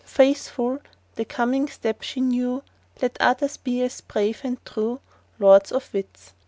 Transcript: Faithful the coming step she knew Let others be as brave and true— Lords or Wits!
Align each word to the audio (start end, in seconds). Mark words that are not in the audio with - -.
Faithful 0.03 0.79
the 1.13 1.23
coming 1.23 1.67
step 1.67 2.01
she 2.01 2.19
knew 2.21 2.63
Let 3.03 3.21
others 3.21 3.57
be 3.57 3.83
as 3.83 4.01
brave 4.01 4.41
and 4.43 4.57
true— 4.65 4.99
Lords 5.37 5.71
or 5.71 5.83
Wits! 5.93 6.33